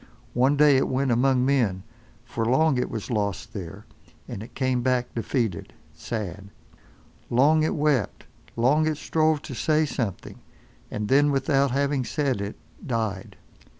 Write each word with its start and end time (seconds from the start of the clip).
One 0.33 0.57
day 0.57 0.77
it 0.77 0.87
went 0.87 1.11
among 1.11 1.45
men, 1.45 1.83
for 2.25 2.43
long 2.43 2.79
it 2.79 2.89
was 2.89 3.11
lost 3.11 3.53
there, 3.53 3.85
and 4.27 4.41
it 4.41 4.55
came 4.55 4.81
back 4.81 5.13
defeated, 5.13 5.73
sad. 5.93 6.49
Long 7.29 7.61
it 7.61 7.75
wept, 7.75 8.23
long 8.55 8.87
it 8.87 8.97
strove 8.97 9.43
to 9.43 9.53
say 9.53 9.85
something, 9.85 10.39
and 10.89 11.07
then 11.07 11.29
without 11.29 11.69
having 11.69 12.03
said 12.03 12.41
it—died. 12.41 13.35